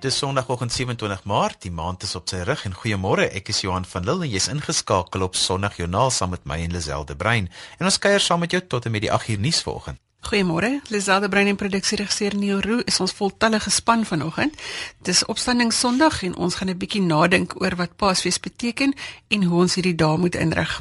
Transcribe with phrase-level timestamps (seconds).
[0.00, 3.26] Dis Sondagoggend 27 Maart, die maand is op sy rug en goeiemôre.
[3.36, 6.72] Ek is Johan van Lille en jy's ingeskakel op Sondag Joernaal saam met my en
[6.72, 7.50] Liselde Brein.
[7.76, 10.00] En ons kuier saam met jou tot en met die 8uur nuus vanoggend.
[10.24, 10.70] Goeiemôre.
[10.88, 14.56] Liselde Brein en produksieregisseur Neil Roo is ons voltallige span vanoggend.
[15.04, 18.96] Dis Opstanding Sondag en ons gaan 'n bietjie nadink oor wat Paasfees beteken
[19.28, 20.80] en hoe ons hierdie dae moet inrig.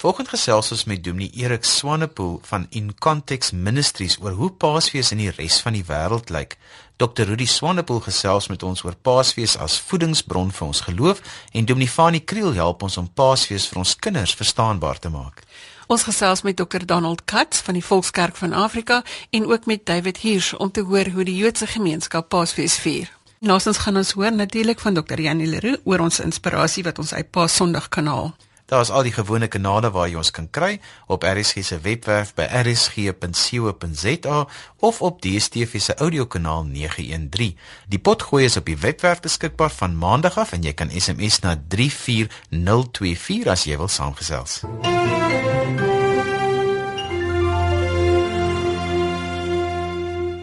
[0.00, 5.18] Volgens gesels ons met Dominee Erik Swanepoel van In Context Ministries oor hoe Paasfees in
[5.18, 6.56] die res van die wêreld lyk.
[7.00, 7.22] Dr.
[7.22, 11.22] Rudy Swanepoel gesels met ons oor Paasfees as voedingsbron vir ons geloof
[11.56, 15.40] en Dominee Fanie Kriel help ons om Paasfees vir ons kinders verstaanbaar te maak.
[15.88, 16.84] Ons gesels met Dr.
[16.84, 19.00] Donald Katz van die Volkskerk van Afrika
[19.30, 23.08] en ook met David Hirsch om te hoor hoe die Joodse gemeenskap Paasfees vier.
[23.40, 25.24] Laasens gaan ons hoor natuurlik van Dr.
[25.24, 28.34] Janie Leroux oor ons inspirasie wat ons uit Paas Sondag kan haal.
[28.70, 30.76] Daar is al die gewone kanale waar jy ons kan kry
[31.10, 34.38] op RSG se webwerf by rsg.co.za
[34.78, 37.58] of op DStv se audiokanaal 913.
[37.90, 41.58] Die potgooi is op die webwerf beskikbaar van maandag af en jy kan SMS na
[41.66, 44.62] 34024 as jy wil saamgesels.
[44.62, 45.99] MUZIEK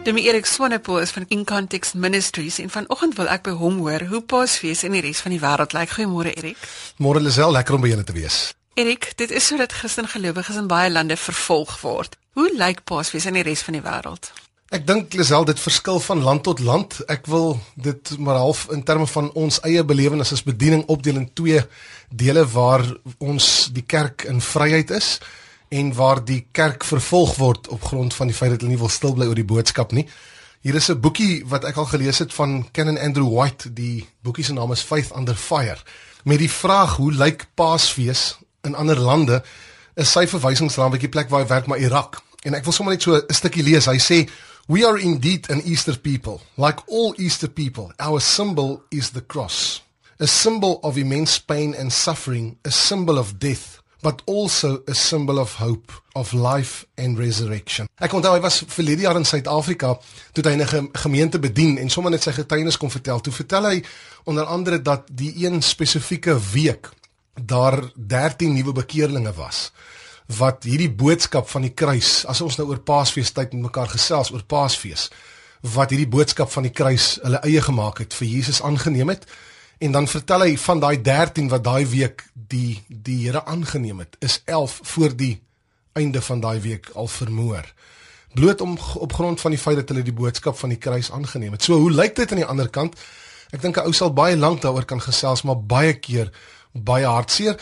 [0.07, 4.05] Demi Erik Swanepoel is van In Context Ministries en vanoggend wil ek by hom hoor
[4.07, 5.89] hoe Paasfees in die res van die wêreld lyk.
[5.97, 6.61] Goeiemôre Erik.
[7.03, 8.37] Môre Lisel, lekker om by julle te wees.
[8.79, 12.15] Erik, dit is sodat Christengelowiges in baie lande vervolg word.
[12.39, 14.29] Hoe lyk Paasfees in die res van die wêreld?
[14.71, 16.95] Ek dink Lisel dit verskil van land tot land.
[17.11, 21.27] Ek wil dit maar half in terme van ons eie belewenis as bediening opdeel in
[21.35, 21.59] twee
[22.07, 22.87] dele waar
[23.19, 25.17] ons die kerk in vryheid is
[25.69, 28.91] en waar die kerk vervolg word op grond van die feit dat hulle nie wil
[28.91, 30.07] stil bly oor die boodskap nie.
[30.61, 34.43] Hier is 'n boekie wat ek al gelees het van Canon Andrew White, die boekie
[34.43, 35.77] se naam is Faith Under Fire,
[36.23, 39.43] met die vraag hoe lyk Paasfees in ander lande?
[39.95, 42.21] Is sy verwysingsraam 'n bietjie plek waar hy werk maar Irak.
[42.43, 43.85] En ek wil sommer net so 'n stukkie lees.
[43.85, 44.29] Hy sê
[44.69, 46.41] We are indeed an Easter people.
[46.57, 49.81] Like all Easter people, our symbol is the cross.
[50.19, 55.39] A symbol of immense pain and suffering, a symbol of death, but also a symbol
[55.39, 57.87] of hope of life and resurrection.
[57.99, 59.95] Ek onthou hy was vir die jaar in Suid-Afrika
[60.33, 63.19] toe hy 'n gemeente bedien en sommer net sy getuienis kom vertel.
[63.19, 63.83] Toe vertel hy
[64.25, 66.89] onder andere dat die een spesifieke week
[67.33, 69.71] daar 13 nuwe bekeerlinge was
[70.27, 74.31] wat hierdie boodskap van die kruis, as ons nou oor Paasfees tyd met mekaar gesels
[74.31, 75.09] oor Paasfees,
[75.61, 79.25] wat hierdie boodskap van die kruis hulle eie gemaak het, vir Jesus aangeneem het
[79.77, 84.15] En dan vertel hy van daai 13 wat daai week die die Here aangeneem het,
[84.19, 85.41] is 11 voor die
[85.93, 87.73] einde van daai week al vermoor.
[88.33, 91.51] Bloot om op grond van die feit dat hulle die boodskap van die kruis aangeneem
[91.51, 91.63] het.
[91.63, 92.97] So hoe lyk dit aan die ander kant?
[93.53, 96.31] Ek dink 'n ou sal baie lank daaroor kan gesels, maar baie keer
[96.73, 97.57] baie hartseer.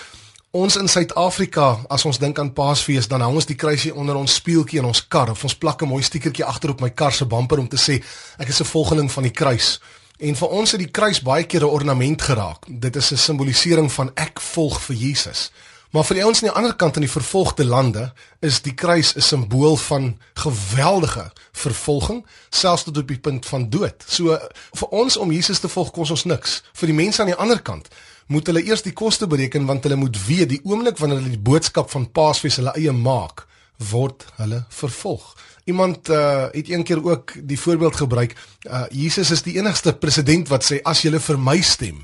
[0.52, 4.34] Ons in Suid-Afrika, as ons dink aan Paasfees, dan hang ons die kruisie onder ons
[4.34, 7.26] spieeltjie in ons kar of ons plak 'n mooi stiekertjie agter op my kar se
[7.26, 8.04] bumper om te sê
[8.40, 9.80] ek is 'n volgeling van die kruis.
[10.18, 12.66] En vir ons het die kruis baie keer 'n ornament geraak.
[12.70, 15.52] Dit is 'n simbolisering van ek volg vir Jesus.
[15.90, 19.16] Maar vir die ouens aan die ander kant in die vervolgde lande is die kruis
[19.16, 24.04] 'n simbool van geweldige vervolging, selfs tot op die punt van dood.
[24.08, 24.40] So
[24.72, 26.64] vir ons om Jesus te volg kos ons niks.
[26.74, 27.88] Vir die mense aan die ander kant
[28.28, 31.50] moet hulle eers die koste bereken want hulle moet weet die oomblik wanneer hulle die
[31.50, 35.36] boodskap van Paasfees hulle eie maak, word hulle vervolg.
[35.66, 38.36] Iemand uh, het een keer ook die voorbeeld gebruik.
[38.64, 42.04] Uh, Jesus is die enigste president wat sê as jy vir my stem,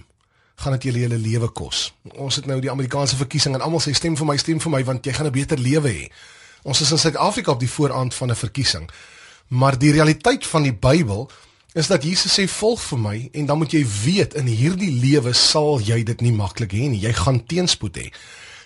[0.57, 1.91] gaan dit julle hele lewe kos.
[2.17, 4.81] Ons het nou die Amerikaanse verkiesing en almal sê stem vir my, stem vir my
[4.83, 6.09] want jy gaan 'n beter lewe hê.
[6.63, 8.89] Ons is in Suid-Afrika op die vooraand van 'n verkiesing.
[9.47, 11.29] Maar die realiteit van die Bybel
[11.73, 15.33] is dat Jesus sê volg vir my en dan moet jy weet in hierdie lewe
[15.33, 16.99] sal jy dit nie maklik hê nie.
[16.99, 18.11] Jy gaan teenspoed hê.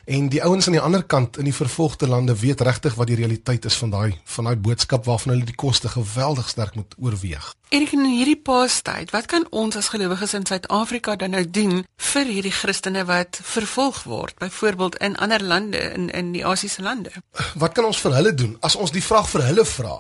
[0.06, 3.16] En die ouens aan die ander kant in die vervolgde lande weet regtig wat die
[3.16, 7.54] realiteit is van daai van daai boodskap waarvan hulle die koste geweldig sterk moet oorweeg.
[7.70, 12.30] En in hierdie paastyd, wat kan ons as gelowiges in Suid-Afrika dan nou doen vir
[12.30, 17.12] hierdie Christene wat vervolg word, byvoorbeeld in ander lande in in die Asiëse lande?
[17.56, 18.58] Wat kan ons vir hulle doen?
[18.62, 19.98] As ons die vraag vir hulle vra,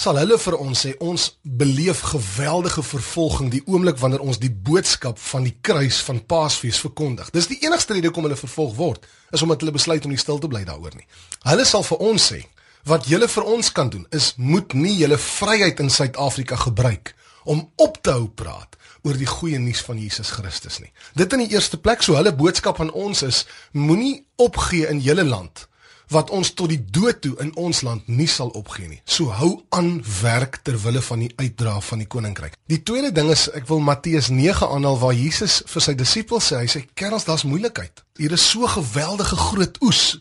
[0.00, 1.24] sal hulle vir ons sê ons
[1.60, 7.28] beleef geweldige vervolging die oomblik wanneer ons die boodskap van die kruis van Paasfees verkondig.
[7.34, 10.40] Dis die enigste rede hoekom hulle vervolg word, is omdat hulle besluit om nie stil
[10.40, 11.04] te bly daaroor nie.
[11.44, 12.40] Hulle sal vir ons sê
[12.88, 17.12] wat julle vir ons kan doen is moet nie julle vryheid in Suid-Afrika gebruik
[17.44, 20.88] om op te hou praat oor die goeie nuus van Jesus Christus nie.
[21.12, 23.44] Dit in die eerste plek, so hulle boodskap aan ons is
[23.76, 25.66] moenie opgee in julle land
[26.10, 29.00] wat ons tot die dood toe in ons land nie sal opgee nie.
[29.04, 32.56] So hou aan werk ter wille van die uitdra van die koninkryk.
[32.70, 36.62] Die tweede ding is ek wil Matteus 9 aanhaal waar Jesus vir sy disippels sê,
[36.64, 38.02] hy sê kerels, daar's moeilikheid.
[38.18, 40.18] Hier is so geweldige groot oes.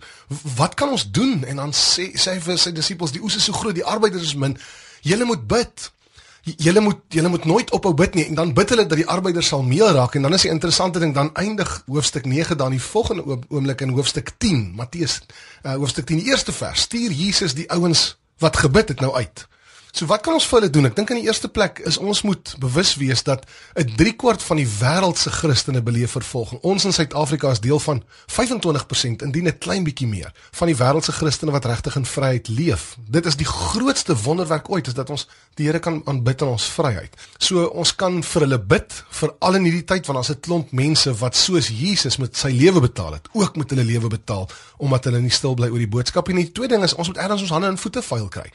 [0.56, 1.42] Wat kan ons doen?
[1.50, 4.32] En dan sê sê hy vir sy disippels, die oes is so groot, die arbeiders
[4.32, 4.58] is min.
[5.02, 5.90] Julle moet bid.
[6.58, 9.52] Julle moet julle moet nooit ophou bid nie en dan bid hulle dat die arbeiders
[9.52, 12.82] sal meel raak en dan is die interessante ding dan eindig hoofstuk 9 dan die
[12.82, 15.20] volgende oomblik in hoofstuk 10 Matteus
[15.64, 16.82] uh, hoofstuk 10 die eerste vers.
[16.82, 19.48] Stuur Jesus die ouens wat gebid het nou uit
[19.92, 20.86] So wat kan ons vir hulle doen?
[20.86, 23.46] Ek dink in die eerste plek is ons moet bewus wees dat
[23.76, 26.62] 'n 3 kwart van die wêreld se Christene beleef vervolging.
[26.62, 31.04] Ons in Suid-Afrika is deel van 25% indien 'n klein bietjie meer van die wêreld
[31.04, 32.98] se Christene wat regtig in vryheid leef.
[33.10, 36.66] Dit is die grootste wonderwerk ooit is dat ons die Here kan aanbid in ons
[36.70, 37.16] vryheid.
[37.38, 40.72] So ons kan vir hulle bid vir al in hierdie tyd want daar's 'n klomp
[40.72, 45.04] mense wat soos Jesus met sy lewe betaal het, ook met hulle lewe betaal omdat
[45.04, 47.42] hulle nie stil bly oor die boodskap en die tweede ding is ons moet ergens
[47.42, 48.52] ons hande en voete vuil kry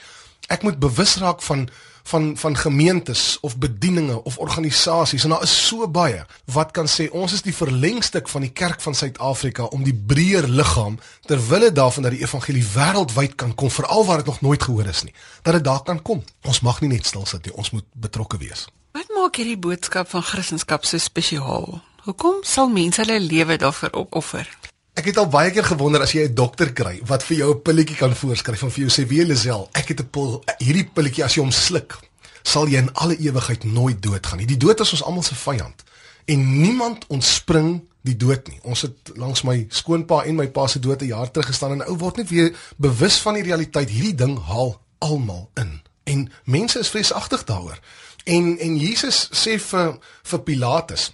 [0.48, 1.68] ek moet bewus raak van
[2.04, 7.06] van van gemeentes of bedieninge of organisasies en daar is so baie wat kan sê
[7.10, 11.72] ons is die verlengstuk van die kerk van Suid-Afrika om die breër liggaam ter wille
[11.72, 15.14] daarvan dat die evangelie wêreldwyd kan kom veral waar dit nog nooit gehoor is nie
[15.42, 16.22] dat dit daar kan kom.
[16.42, 18.66] Ons mag nie net stil sit nie ons moet betrokke wees.
[18.92, 21.80] Wat maak hierdie boodskap van Christendom so spesiaal?
[22.04, 24.48] Hoekom sal mense hulle lewe daarvoor opoffer
[24.94, 27.62] Ek het al baie keer gewonder as jy 'n dokter kry wat vir jou 'n
[27.62, 31.24] pilletjie kan voorskryf van vir jou sê wie Lisel, ek het 'n pil, hierdie pilletjie
[31.24, 31.98] as jy hom sluk,
[32.44, 34.46] sal jy in alle ewigheid nooit doodgaan nie.
[34.46, 35.82] Die dood is ons almal se vyand
[36.26, 38.58] en niemand ontspring die dood nie.
[38.62, 41.86] Ons het langs my skoonpa en my pa se dood 'n jaar terug gestaan en
[41.88, 43.90] ou word net weer bewus van die realiteit.
[43.90, 45.82] Hierdie ding haal almal in.
[46.04, 47.78] En mense is vreesagtig daaroor.
[48.24, 51.12] En en Jesus sê vir vir Pilatus,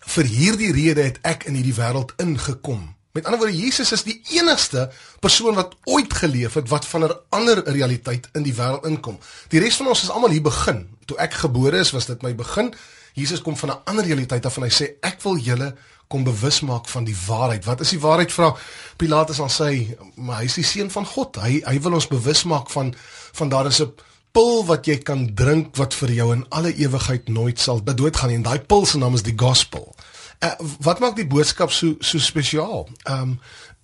[0.00, 4.20] vir hierdie rede het ek in hierdie wêreld ingekom Met ander woorde Jesus is die
[4.38, 4.90] enigste
[5.20, 9.18] persoon wat ooit geleef het wat van 'n ander realiteit in die wêreld inkom.
[9.48, 10.96] Die res van ons is almal hier begin.
[11.04, 12.74] Toe ek gebore is, was dit my begin.
[13.12, 15.74] Jesus kom van 'n ander realiteit af en hy sê ek wil julle
[16.08, 17.64] kom bewus maak van die waarheid.
[17.64, 18.32] Wat is die waarheid?
[18.32, 18.56] Vra
[18.96, 21.36] Pilatus aan sy, maar hy is die seun van God.
[21.36, 22.94] Hy hy wil ons bewus maak van
[23.32, 23.92] van daar is 'n
[24.32, 28.36] pil wat jy kan drink wat vir jou in alle ewigheid nooit sal doodgaan nie.
[28.36, 29.94] En daai pil se naam is die gospel.
[30.40, 32.88] Uh, wat maak die boodskap so so spesiaal?
[33.04, 33.40] Ehm um,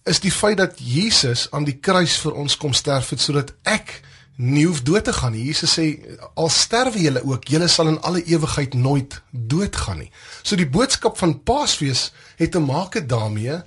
[0.07, 4.03] is die feit dat Jesus aan die kruis vir ons kom sterf sodat ek
[4.37, 5.47] nie hoef dood te gaan nie.
[5.49, 5.87] Jesus sê
[6.35, 10.11] al sterwe julle ook, julle sal in alle ewigheid nooit doodgaan nie.
[10.43, 13.63] So die boodskap van Paasfees het te maak daarmee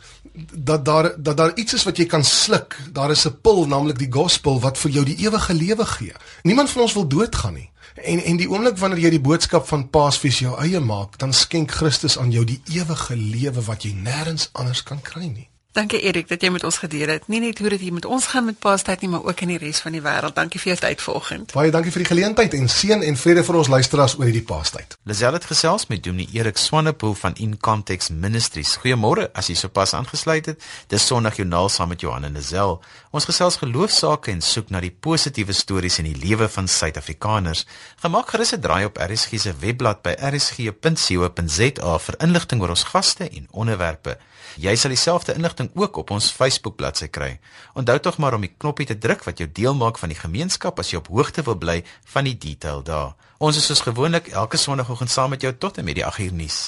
[0.53, 2.77] dat daar dat daar iets is wat jy kan sluk.
[2.93, 6.13] Daar is 'n pil, naamlik die gospel wat vir jou die ewige lewe gee.
[6.43, 7.71] Niemand van ons wil doodgaan nie.
[7.95, 11.71] En en die oomblik wanneer jy die boodskap van Paasfees jou eie maak, dan skenk
[11.71, 15.49] Christus aan jou die ewige lewe wat jy nêrens anders kan kry nie.
[15.69, 17.27] Dankie Erik dat jy met ons gedeel het.
[17.29, 19.57] Nie net hoe dit hier met ons gaan met Paastyd nie, maar ook in die
[19.61, 20.33] res van die wêreld.
[20.33, 21.51] Dankie vir jou tyd vanoggend.
[21.53, 24.95] Baie dankie vir die geleentheid en seën en vrede vir ons luisteraars oor hierdie Paastyd.
[25.05, 28.71] Lisel het gesels met Dominee Erik Swanepoel van In Context Ministries.
[28.81, 30.65] Goeiemôre as jy sopas aangesluit het.
[30.89, 32.79] Dis Sondag Joernaal saam met Johan en Lisel.
[33.13, 37.67] Ons gesels geloofsaake en soek na die positiewe stories in die lewe van Suid-Afrikaners.
[38.01, 43.29] Gemaak gerus 'n draai op RSG se webblad by rsg.co.za vir inligting oor ons gaste
[43.29, 44.17] en onderwerpe.
[44.57, 47.39] Jy sal dieselfde inligting ook op ons Facebook bladsy kry.
[47.73, 50.79] Onthou tog maar om die knoppie te druk wat jou deel maak van die gemeenskap
[50.79, 53.15] as jy op hoogte wil bly van die detail daar.
[53.37, 56.59] Ons is soos gewoonlik elke sonoggend saam met jou tot en met die 8uur nuus.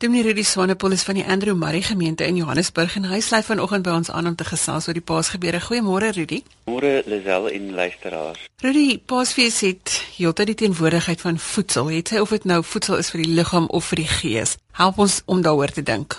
[0.00, 3.84] Dominee Rudy Swanepoel is van die Andrew Murray gemeente in Johannesburg en hy sluit vanoggend
[3.84, 5.60] by ons aan om te gesels oor die Paasgebeure.
[5.60, 6.38] Goeiemôre Rudy.
[6.70, 8.46] Môre Lisel en luisteraars.
[8.64, 11.92] Rudy, Paasfees het heeltyd die teenwoordigheid van voedsel.
[11.92, 14.56] Het sy of dit nou voedsel is vir die liggaam of vir die gees.
[14.80, 16.16] Help ons om daaroor te dink.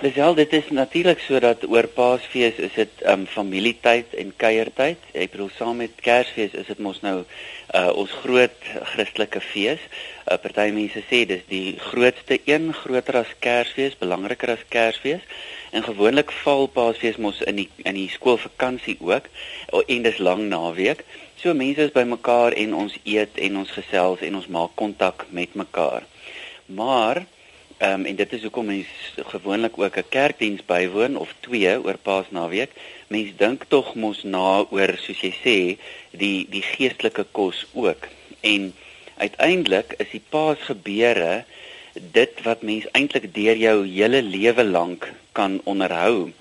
[0.00, 5.06] Lisel, dit is natuurlik sodat oor Paasfees is dit um familietyd en kuiertyd.
[5.10, 7.16] Ek bedoel saam met Kersfees is dit mos nou
[7.74, 9.82] uh ons groot Christelike fees.
[10.30, 15.24] Uh party mense sê dis die grootste een, groter as Kersfees, belangriker as Kersfees.
[15.74, 19.26] En gewoonlik val Paasfees mos in die in die skoolvakansie ook
[19.82, 21.02] en dis lang naweek.
[21.42, 25.58] So mense is bymekaar en ons eet en ons gesels en ons maak kontak met
[25.58, 26.06] mekaar.
[26.70, 27.24] Maar
[27.78, 28.86] Ehm um, en dit is hoekom mens
[29.32, 32.70] gewoonlik ook 'n kerkdiens bywoon of twee oor Paasnaweek.
[33.06, 35.58] Mens dink tog mos na oor soos jy sê
[36.10, 38.08] die die geestelike kos ook.
[38.40, 38.74] En
[39.16, 41.44] uiteindelik is die Paasgebeure
[41.94, 46.32] dit wat mens eintlik deur jou hele lewe lank kan onderhou.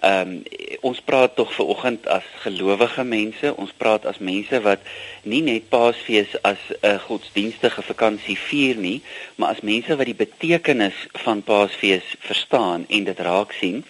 [0.00, 0.42] Ehm um,
[0.80, 4.84] ons praat tog ver oggend as gelowige mense, ons praat as mense wat
[5.22, 9.02] nie net Paasfees as 'n godsdienstige vakansie vier nie,
[9.34, 13.84] maar as mense wat die betekenis van Paasfees verstaan en dit raak sien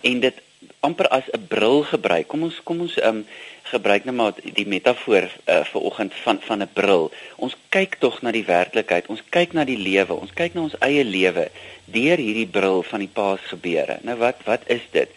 [0.00, 0.40] en dit
[0.80, 2.26] amper as 'n bril gebruik.
[2.28, 3.26] Kom ons kom ons ehm um,
[3.62, 7.10] gebruik nou maar die metafoor uh, vir oggend van van 'n bril.
[7.36, 9.06] Ons kyk tog na die werklikheid.
[9.06, 10.14] Ons kyk na die lewe.
[10.14, 11.50] Ons kyk na ons eie lewe
[11.84, 13.98] deur hierdie bril van die Paasgebeure.
[14.02, 15.08] Nou wat wat is dit?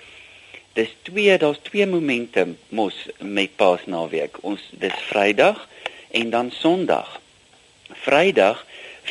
[0.75, 4.41] Dis twee daar's twee momente mos met Paasnaweek.
[4.41, 5.67] Ons dis Vrydag
[6.11, 7.21] en dan Sondag.
[8.03, 8.65] Vrydag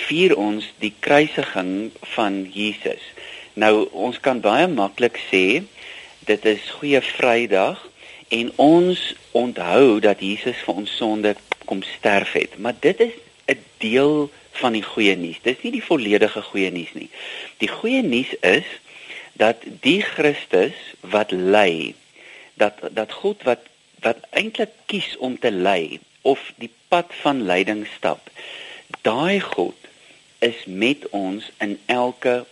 [0.05, 3.01] vier ons die kruisiging van Jesus.
[3.57, 5.63] Nou ons kan baie maklik sê
[6.29, 7.81] dit is Goeie Vrydag
[8.29, 9.01] en ons
[9.33, 12.59] onthou dat Jesus vir ons sonde kom sterf het.
[12.59, 13.17] Maar dit is
[13.49, 14.31] 'n deel
[14.61, 15.41] van die goeie nuus.
[15.43, 17.11] Dis nie die volledige goeie nuus nie.
[17.57, 18.69] Die goeie nuus is
[19.41, 21.95] dat die Christus wat ly,
[22.55, 23.71] dat dat God wat
[24.05, 28.29] wat eintlik kies om te ly of die pad van lyding stap.
[29.03, 29.77] Daai God
[30.45, 32.45] is met ons in elke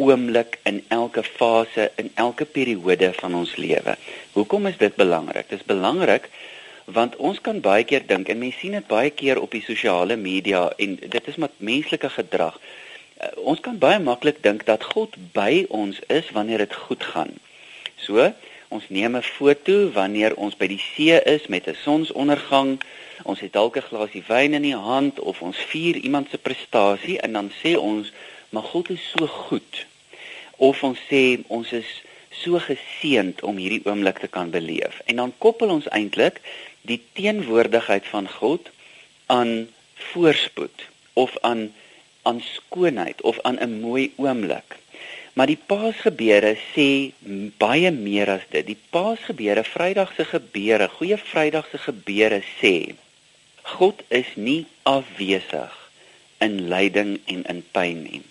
[0.00, 3.96] oomblik in elke fase in elke periode van ons lewe.
[4.32, 5.48] Hoekom is dit belangrik?
[5.48, 6.30] Dit is belangrik
[6.90, 10.16] want ons kan baie keer dink en mense sien dit baie keer op die sosiale
[10.18, 12.56] media en dit is met menslike gedrag.
[13.20, 17.34] Uh, ons kan baie maklik dink dat God by ons is wanneer dit goed gaan.
[18.00, 18.32] So,
[18.68, 22.80] ons neem 'n foto wanneer ons by die see is met 'n sonsondergang.
[23.22, 27.20] Ons het dalk 'n glasie wyn in die hand of ons vier iemand se prestasie
[27.20, 28.12] en dan sê ons,
[28.48, 29.86] "Maar God is so goed."
[30.56, 35.00] Of ons sê ons is so geseënd om hierdie oomblik te kan beleef.
[35.04, 36.40] En dan koppel ons eintlik
[36.80, 38.70] die teenwoordigheid van God
[39.26, 41.72] aan voorspoed of aan
[42.30, 44.78] aan skoonheid of aan 'n mooi oomblik.
[45.32, 46.88] Maar die Paasgebeure sê
[47.62, 48.66] baie meer as dit.
[48.66, 52.74] Die Paasgebeure, Vrydag se gebeure, Goeie Vrydag se gebeure sê
[53.62, 55.74] God is nie afwesig
[56.38, 58.22] in lyding en in pyn nie.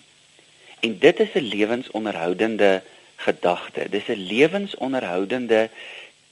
[0.80, 2.82] En dit is 'n lewensonderhoudende
[3.16, 3.88] gedagte.
[3.90, 5.70] Dis 'n lewensonderhoudende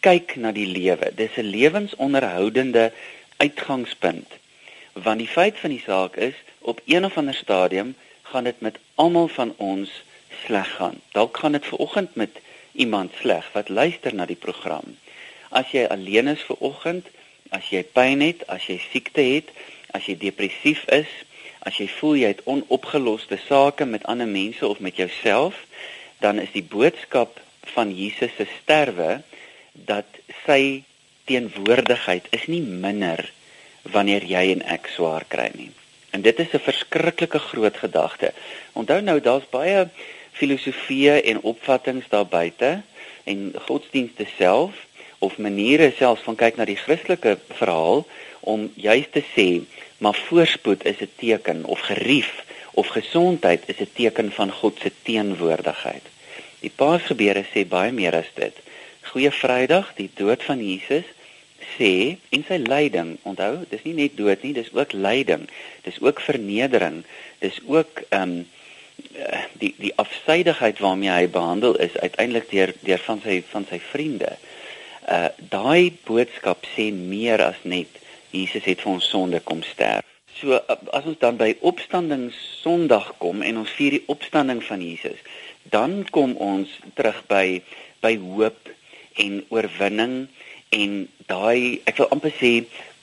[0.00, 1.12] kyk na die lewe.
[1.14, 2.92] Dis 'n lewensonderhoudende
[3.36, 4.28] uitgangspunt.
[5.02, 8.78] Want die feit van die saak is, op een of ander stadium gaan dit met
[8.94, 10.02] almal van ons
[10.44, 11.00] sleg gaan.
[11.12, 12.40] Dalk gaan dit ver oggend met
[12.72, 14.96] iemand sleg wat luister na die program.
[15.48, 17.06] As jy alleen is ver oggend,
[17.50, 19.50] as jy pyn het, as jy siekte het,
[19.96, 21.08] as jy depressief is,
[21.64, 25.56] as jy voel jy het onopgeloste sake met ander mense of met jouself,
[26.18, 27.40] dan is die boodskap
[27.74, 29.20] van Jesus se sterwe
[29.72, 30.82] dat sy
[31.28, 33.28] teenwoordigheid is nie minder
[33.82, 35.70] wanneer jy en ek swaar kry nie.
[36.10, 38.32] En dit is 'n verskriklike groot gedagte.
[38.72, 39.88] Onthou nou daar's baie
[40.32, 42.82] filosofieë en opvattinge daar buite
[43.24, 44.74] en godsdienste self
[45.18, 48.06] of maniere selfs van kyk na die Christelike verhaal
[48.40, 49.48] om juist te sê
[49.98, 54.92] maar voorspoed is 'n teken of gerief of gesondheid is 'n teken van God se
[55.02, 56.02] teenwoordigheid.
[56.60, 58.54] Die Paasgebeure sê baie meer as dit.
[59.00, 61.04] Goeie Vrydag, die dood van Jesus
[61.78, 65.48] sê en sy lyding, onthou, dis nie net dood nie, dis ook lyding.
[65.86, 67.02] Dis ook vernedering.
[67.44, 68.46] Dis ook ehm um,
[69.62, 74.34] die die afsydigheid waarmee hy behandel is uiteindelik deur deur van sy van sy vriende.
[75.06, 78.00] Uh daai boodskap sê meer as net
[78.34, 80.04] Jesus het vir ons sonde kom sterf.
[80.38, 80.58] So
[80.94, 82.28] as ons dan by opstanding
[82.60, 85.18] Sondag kom en ons vier die opstanding van Jesus,
[85.70, 87.62] dan kom ons terug by
[88.02, 88.70] by hoop
[89.18, 90.28] en oorwinning
[90.74, 92.52] en daai ek wil amper sê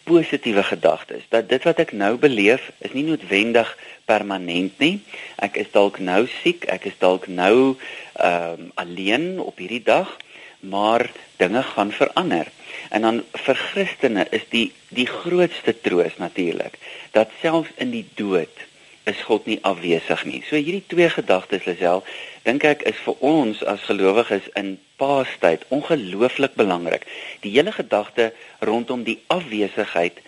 [0.05, 3.71] positiewe gedagtes dat dit wat ek nou beleef is nie noodwendig
[4.05, 4.99] permanent nie.
[5.41, 7.75] Ek is dalk nou siek, ek is dalk nou
[8.21, 10.11] ehm um, alleen op hierdie dag,
[10.59, 11.09] maar
[11.41, 12.47] dinge gaan verander.
[12.89, 16.77] En dan vir Christene is die die grootste troos natuurlik
[17.11, 18.65] dat selfs in die dood
[19.05, 20.41] is God nie afwesig nie.
[20.49, 22.03] So hierdie twee gedagtes Lisel,
[22.43, 27.05] dink ek is vir ons as gelowiges in Paastyd ongelooflik belangrik.
[27.43, 28.31] Die hele gedagte
[28.65, 30.21] rondom die afwesigheid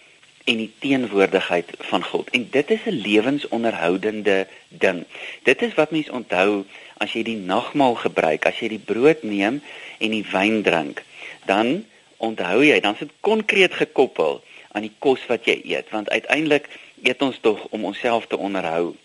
[0.47, 2.29] en die teenwoordigheid van God.
[2.31, 5.05] En dit is 'n lewensonderhoudende ding.
[5.43, 6.65] Dit is wat mense onthou
[6.97, 9.61] as jy die nagmaal gebruik, as jy die brood neem
[9.97, 11.03] en die wyn drink,
[11.45, 11.85] dan
[12.17, 14.41] onthou jy, dan is dit konkreet gekoppel
[14.71, 16.69] aan die kos wat jy eet, want uiteindelik
[17.03, 18.95] eet ons tog om onsself te onderhou.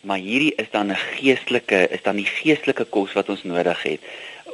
[0.00, 4.00] Maar hierdie is dan 'n geestelike, is dan die geestelike kos wat ons nodig het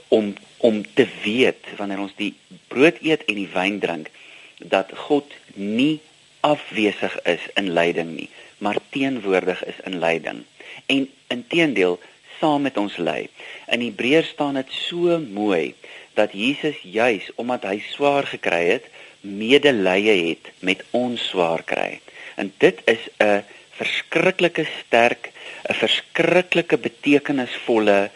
[0.08, 2.34] om om te weet wanneer ons die
[2.68, 4.10] brood eet en die wyn drink
[4.58, 6.00] dat God nie
[6.40, 8.28] afwesig is in lyding nie,
[8.58, 10.42] maar teenwoordig is in lyding.
[10.86, 12.00] En inteendeel
[12.38, 13.28] saam met ons ly.
[13.70, 15.74] In Hebreërs staan dit so mooi
[16.18, 18.90] dat Jesus juis omdat hy swaar gekry het,
[19.20, 22.00] medelee het met ons swaar kry.
[22.38, 23.42] En dit is 'n
[23.80, 25.30] verskriklike sterk,
[25.70, 28.10] 'n verskriklike betekenisvolle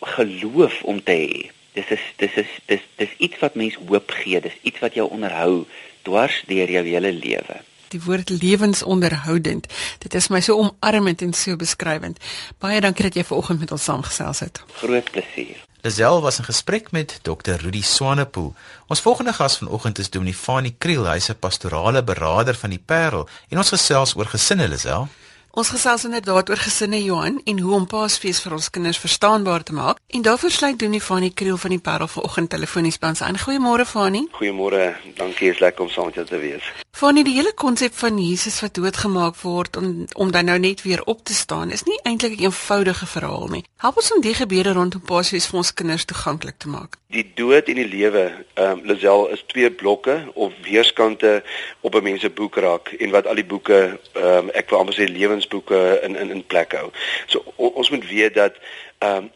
[0.00, 1.50] geloof om te hê.
[1.72, 5.08] Dis is dis is dis dis iets wat mens hoop gee, dis iets wat jou
[5.10, 5.64] onderhou
[6.02, 7.56] dwars deur jou hele lewe.
[7.92, 9.68] Die woord lewensonderhoudend.
[10.04, 12.18] Dit is my so omarmend en so beskrywend.
[12.62, 14.62] Baie dankie dat jy vanoggend met ons saamgesels het.
[14.80, 15.60] Groot plesier.
[15.82, 17.56] Lazel was in gesprek met Dr.
[17.58, 18.52] Rudy Swanepoel.
[18.86, 23.28] Ons volgende gas vanoggend is Dominee Fanie Kriel, hy's 'n pastorale beraader van die Parel
[23.48, 25.08] en ons gesels oor gesinne, Lazel.
[25.52, 29.74] Ons gesels inderdaad oor gesinne Johan en hoe om Paasfees vir ons kinders verstaanbaar te
[29.76, 29.98] maak.
[30.08, 33.36] En daarvoor sluit Doenie van die Kriel van die Parel vanoggend telefonies by ons aan.
[33.36, 34.24] Goeiemôre Fanie.
[34.38, 34.94] Goeiemôre.
[35.18, 36.72] Dankie, is lekker om saam met jou te wees.
[36.96, 41.02] Fanie, die hele konsep van Jesus wat doodgemaak word om om dan nou net weer
[41.04, 43.64] op te staan, is nie eintlik 'n eenvoudige verhaal nie.
[43.76, 46.96] Help ons om die gebeure rondom Paasfees vir ons kinders toeganklik te maak.
[47.08, 51.42] Die dood en die lewe, ehm um, Lazel is twee blokke of weerskante
[51.80, 54.94] op 'n mens se boekrak en wat al die boeke ehm um, ek wil amper
[54.94, 56.90] sê lewens lewensboeke in in in plek hou.
[57.26, 58.54] So o, ons moet weet dat
[58.98, 59.30] ehm um,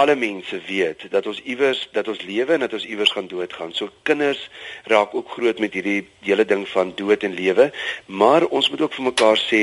[0.00, 3.72] alle mense weet dat ons iewers dat ons lewe en dat ons iewers gaan doodgaan.
[3.76, 4.40] So kinders
[4.88, 7.66] raak ook groot met hierdie hele ding van dood en lewe,
[8.06, 9.60] maar ons moet ook vir mekaar sê,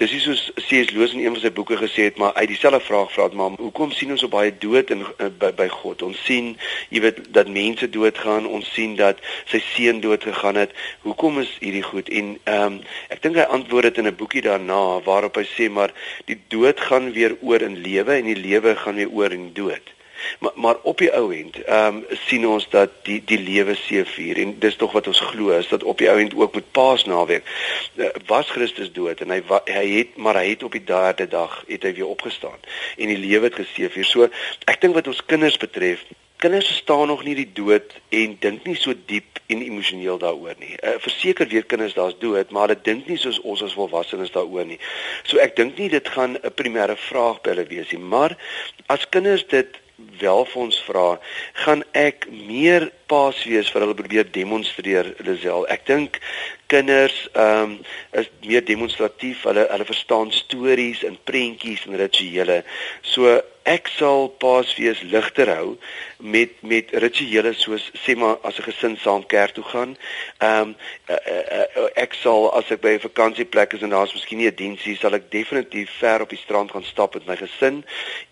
[0.00, 0.92] dis nie soos C.S.
[0.94, 3.58] Lewis in een van sy boeke gesê het, maar uit dieselfde vraag vra het, maar
[3.60, 6.06] hoekom sien ons so baie dood in uh, by, by God?
[6.06, 6.54] Ons sien,
[6.88, 9.20] jy weet, dat mense doodgaan, ons sien dat
[9.52, 10.72] sy seun dood gegaan het.
[11.04, 12.08] Hoekom is hierdie goed?
[12.08, 12.80] En ehm um,
[13.12, 15.92] ek dink hy antwoord dit in 'n boekie daarna waarop hy sê maar
[16.24, 19.73] die dood gaan weer oor in lewe en die lewe gaan weer oor in dood.
[20.38, 24.40] Maar maar op die ou end, ehm um, sien ons dat die die lewe seëvier
[24.42, 27.44] en dis tog wat ons glo is dat op die ou end ook met Paasnaweek
[27.96, 31.62] uh, was Christus dood en hy hy het maar hy het op die derde dag
[31.68, 32.58] het hy weer opgestaan
[32.96, 34.04] en die lewe het geseëvier.
[34.04, 34.28] So
[34.64, 36.04] ek dink wat ons kinders betref
[36.44, 40.74] Kinders verstaan nog nie die dood en dink nie so diep en emosioneel daaroor nie.
[40.76, 44.66] Uh, verseker weet kinders daar's dood, maar hulle dink nie soos ons as volwassenes daaroor
[44.68, 44.76] nie.
[45.24, 48.36] So ek dink nie dit gaan 'n primêre vraag by hulle wees nie, maar
[48.92, 51.08] as kinders dit wel vir ons vra,
[51.64, 55.66] gaan ek meer Paasfees vir hulle probeer demonstreer, Lisel.
[55.68, 56.20] Ek dink
[56.72, 57.78] kinders ehm um,
[58.20, 59.42] is meer demonstratief.
[59.48, 62.62] Hulle hulle verstaan stories en prentjies en rituele.
[63.02, 65.76] So ek sal Paasfees ligter hou
[66.18, 69.96] met met rituele soos sê maar as 'n gesin saam kerk toe gaan.
[70.38, 70.76] Ehm um,
[71.08, 74.50] uh, uh, uh, ek sal as ek by 'n vakansieplek is en daar's miskien nie
[74.50, 77.84] 'n diensie, sal ek definitief ver op die strand gaan stap met my gesin.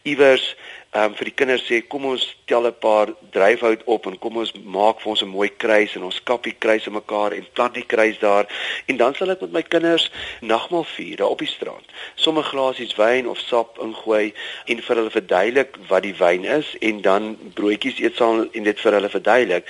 [0.03, 0.57] Iewers
[0.93, 4.37] ehm um, vir die kinders sê kom ons tel 'n paar dryfhout op en kom
[4.37, 7.47] ons maak vir ons 'n mooi kruis en ons kap die kruis in mekaar en
[7.53, 8.47] plant die kruis daar
[8.87, 11.85] en dan sal ek met my kinders nagmaal vier daar op die strand.
[12.15, 14.35] Sommige glasies wyn of sap ingooi
[14.67, 18.81] en vir hulle verduidelik wat die wyn is en dan broodjies eet saam en dit
[18.81, 19.65] vir hulle verduidelik.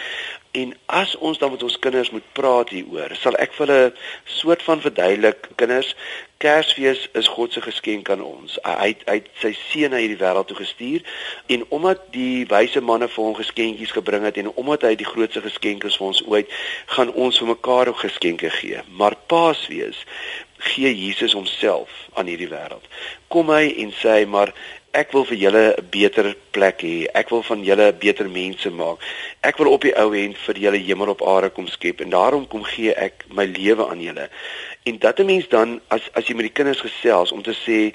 [0.53, 3.93] En as ons dan met ons kinders moet praat hieroor, sal ek vir hulle
[4.29, 5.95] soort van verduidelik kinders
[6.43, 8.57] Kersfees is God se geskenk aan ons.
[8.67, 11.05] Hy het, hy het sy seun hierdie wêreld toe gestuur
[11.55, 15.45] en omdat die wyse manne vir hom geskenkies gebring het en omdat hy die grootste
[15.45, 16.57] geskenk is vir ons ooit,
[16.97, 18.83] gaan ons vir mekaar ook geskenke gee.
[18.99, 20.03] Maar Paasfees
[20.73, 22.91] gee Jesus homself aan hierdie wêreld.
[23.31, 24.51] Kom hy en sê maar
[24.93, 27.07] ek wil vir julle 'n beter plek hê.
[27.15, 28.99] Ek wil van julle beter mense maak.
[29.43, 32.47] Ek wil op die ou end vir julle hemel op aarde kom skep en daarom
[32.49, 34.29] kom gee ek my lewe aan julle.
[34.85, 37.95] En dat 'n mens dan as as jy met die kinders gesels om te sê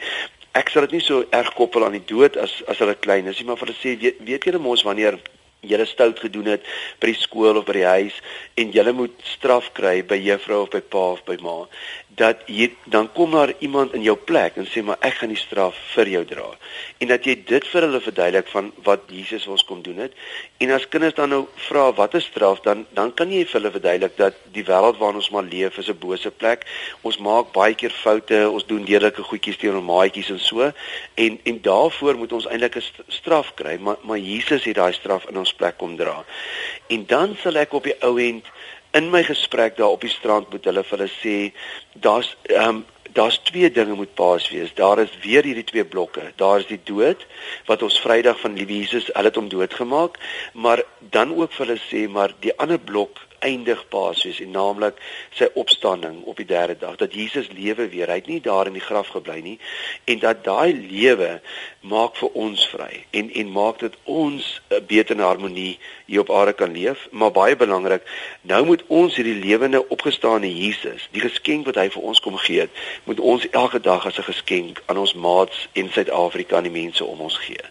[0.53, 3.37] ek sal dit nie so erg koppel aan die dood as as hulle klein is
[3.37, 5.19] nie, maar vir hulle sê weet, weet julle mos wanneer
[5.61, 6.65] julle stout gedoen het
[7.01, 8.17] by die skool of by die huis
[8.61, 11.65] en julle moet straf kry by juffrou of by pa of by ma
[12.17, 15.37] dat jy dan kom daar iemand in jou plek en sê maar ek gaan die
[15.37, 16.47] straf vir jou dra.
[16.97, 20.15] En dat jy dit vir hulle verduidelik van wat Jesus ons kom doen het.
[20.57, 23.73] En as kinders dan nou vra wat is straf dan dan kan jy vir hulle
[23.75, 26.65] verduidelik dat die wêreld waarin ons maar leef is 'n bose plek.
[27.01, 30.71] Ons maak baie keer foute, ons doen deurlike goedjies teenoor maatjies en so.
[31.15, 35.29] En en daarvoor moet ons eintlik 'n straf kry, maar maar Jesus het daai straf
[35.29, 36.25] in ons plek kom dra.
[36.87, 38.45] En dan sal ek op die ou end
[38.97, 41.35] in my gesprek daar op die strand met hulle vir hulle sê
[42.05, 42.85] daar's ehm um,
[43.17, 44.73] daar's twee dinge moet paas wees.
[44.77, 46.31] Daar is weer hierdie twee blokke.
[46.35, 47.23] Daar is die dood
[47.65, 50.19] wat ons Vrydag van Liewe Jesus, hulle het hom doodgemaak,
[50.53, 50.83] maar
[51.15, 54.99] dan ook vir hulle sê maar die ander blok eindig Paasfees en naamlik
[55.37, 58.07] sy opstanding op die derde dag dat Jesus lewe weer.
[58.07, 59.59] Hy het nie daar in die graf gebly nie
[60.05, 61.39] en dat daai lewe
[61.81, 66.53] maak vir ons vry en en maak dit ons 'n beter harmonie hier op aarde
[66.53, 67.07] kan leef.
[67.11, 68.03] Maar baie belangrik,
[68.41, 72.59] nou moet ons hierdie lewende opgestane Jesus, die geskenk wat hy vir ons kom gee
[72.59, 72.69] het,
[73.03, 77.05] moet ons elke dag as 'n geskenk aan ons maats in Suid-Afrika en die mense
[77.05, 77.63] om ons gee.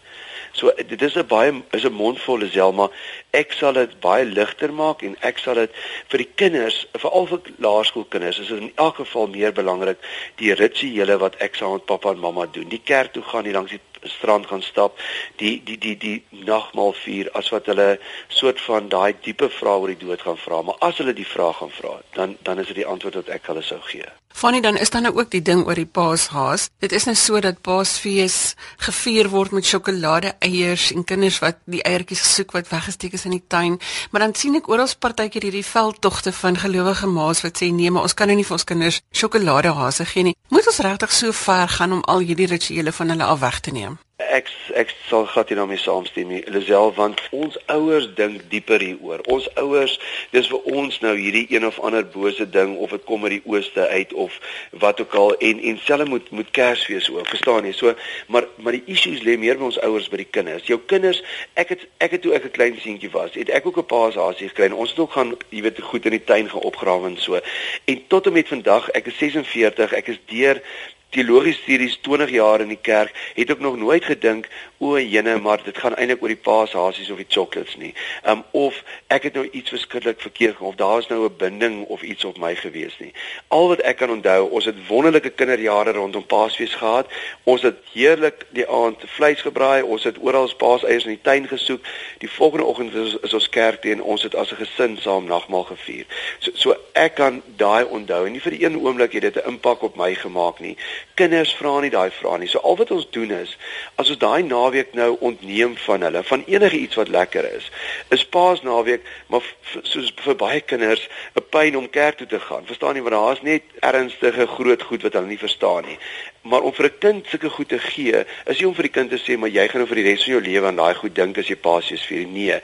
[0.57, 2.91] So dit is 'n baie is 'n mondvolle Selma.
[3.31, 5.71] Ek sal dit baie ligter maak en ek sal dit
[6.09, 9.99] vir die kinders, veral vir laerskoolkinders, is dit in elk geval meer belangrik
[10.37, 12.69] die rituele wat ek saam met pappa en mamma doen.
[12.69, 14.99] Die kerk toe gaan, die langs die strand gaan stap,
[15.37, 19.93] die die die die nagmaal vier as wat hulle soort van daai diepe vraag oor
[19.93, 22.77] die dood gaan vra, maar as hulle die vraag gaan vra, dan dan is dit
[22.77, 24.09] die antwoord wat ek hulle sou gee.
[24.37, 26.67] Fanny dan is daar nou ook die ding oor die Paashaas.
[26.85, 28.53] Dit is nou so dat Paasfees
[28.85, 33.39] gevier word met sjokolade eiers en kinders wat die eiertjies gesoek wat weggesteek is in
[33.39, 33.79] die tuin.
[34.11, 38.05] Maar dan sien ek oral partykeer hierdie veldtogte van gelowige ma's wat sê nee, maar
[38.05, 40.37] ons kan nou nie vir ons kinders sjokoladehase gee nie.
[40.53, 43.73] Moet ons regtig so ver gaan om al hierdie rituele van hulle af weg te
[43.73, 43.97] neem?
[44.17, 44.47] Ek
[44.81, 49.21] ek sal glad nie daarmee saamstem nie, Lisel, want ons ouers dink dieper hieroor.
[49.35, 49.99] Ons ouers,
[50.33, 53.43] dis vir ons nou hierdie een of ander bose ding of dit kom uit die
[53.45, 54.39] ooste uit of
[54.85, 57.75] wat ook al en en selfs moet moet Kersfees ook, verstaan jy?
[57.77, 57.93] So,
[58.33, 60.65] maar maar die issues lê meer by ons ouers by die kinders.
[60.65, 61.21] Jou kinders,
[61.61, 64.49] ek het ek het toe ek 'n klein seentjie was, het ek ook 'n paashasie
[64.49, 64.73] gekry.
[64.73, 67.37] Ons het ook gaan, jy weet, goed in die tuin gaan opgrawe en so.
[67.85, 70.63] En tot en met vandag, ek is 46, ek is deur
[71.11, 75.63] teologiese studies 20 jaar in die kerk, het ek nog nooit gedink o, jene, maar
[75.65, 77.93] dit gaan eintlik oor die paashasies of die chocolates nie.
[78.29, 82.03] Um of ek het nou iets verskriklik verkeerd of daar is nou 'n binding of
[82.03, 83.13] iets op my gewees nie.
[83.49, 87.07] Al wat ek kan onthou, ons het wonderlike kinderjare rondom Paasfees gehad.
[87.45, 91.81] Ons het heerlik die aand vleis gebraai, ons het oral paaseiers in die tuin gesoek.
[92.19, 95.25] Die volgende oggend is, is ons kerk toe en ons het as 'n gesin saam
[95.25, 96.07] nagmaal gevier.
[96.39, 99.83] So so ek kan daai onthou en nie vir een oomblik het dit 'n impak
[99.83, 100.77] op my gemaak nie
[101.15, 102.49] kinders vra nie daai vrae nie.
[102.49, 103.57] So al wat ons doen is
[103.97, 107.71] as ons daai naweek nou ontneem van hulle van enige iets wat lekker is,
[108.15, 109.45] is Paasnaweek maar
[109.83, 112.67] soos vir baie kinders 'n pyn om kerk toe te gaan.
[112.67, 115.99] Verstaan nie, want daar's net ernstige groot goed wat hulle nie verstaan nie.
[116.49, 119.11] Maar om vir 'n kind sulke goed te gee, is nie om vir die kind
[119.11, 121.15] te sê maar jy gaan nou vir die res van jou lewe aan daai goed
[121.15, 122.47] dink as jy Paasfees vier nie.
[122.51, 122.61] Nee.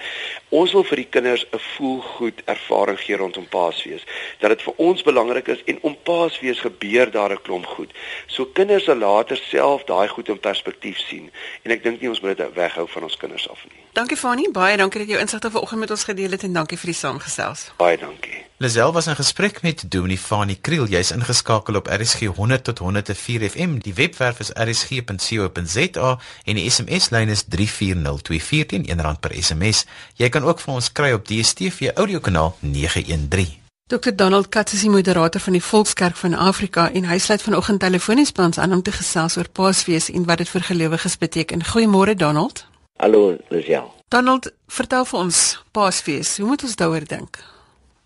[0.49, 4.05] Ons wil vir die kinders 'n voelgoed ervaring gee rondom Paasfees.
[4.39, 7.91] Dat dit vir ons belangrik is en om Paasfees gebeur daar 'n klomp goed.
[8.27, 11.31] So kinders sal later self daai goed in perspektief sien
[11.63, 13.83] en ek dink nie ons moet dit weghou van ons kinders af nie.
[13.93, 16.79] Dankie Fanie, baie dankie dat jy jou insigte vanoggend met ons gedeel het en dankie
[16.81, 17.67] vir die saamgesels.
[17.77, 18.39] Baie dankie.
[18.65, 20.87] Lisel was in gesprek met Dominee Fanie Kriel.
[20.89, 23.75] Jy's ingeskakel op RSG 100 tot 104 FM.
[23.85, 29.85] Die webwerf is rsg.co.za en die SMS-lyn is 34024 R1 per SMS.
[30.17, 33.61] Jy kan ook vir ons kry op DStv audiokanaal 913.
[33.93, 37.85] Dr Donald Katz is die moderator van die Volkskerk van Afrika en hy sluit vanoggend
[37.85, 41.61] telefonies by ons aan om te gesels oor Paasfees en wat dit vir gelowiges beteken.
[41.75, 42.71] Goeiemôre Donald.
[42.97, 43.91] Hallo Lisel.
[44.09, 45.39] Donald, vertel vir ons
[45.75, 46.37] Paasfees.
[46.39, 47.39] Hoe moet ons daaroor dink?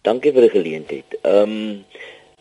[0.07, 1.16] Dankie vir die geleentheid.
[1.22, 1.85] Ehm um,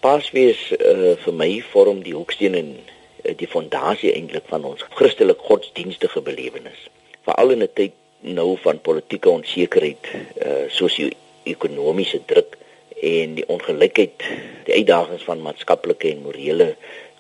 [0.06, 5.42] Paasfees uh, vir my vorm die hoeksteen en uh, die fondasie eintlik van ons Christelike
[5.48, 6.84] godsdienstige belewenis.
[7.26, 10.12] Veral in 'n tyd nou van politieke onsekerheid,
[10.46, 12.58] uh, sosio-ekonomiese druk
[13.02, 14.24] en die ongelykheid,
[14.70, 16.76] die uitdagings van maatskaplike en morele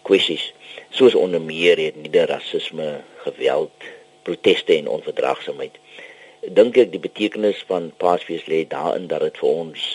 [0.06, 0.54] kwessies,
[0.90, 3.90] soos onder meer het nie die rasisme, geweld,
[4.28, 5.80] proteste en onverdraagsaamheid.
[6.58, 9.86] Dink ek die betekenis van Paasfees lê daarin dat dit vir ons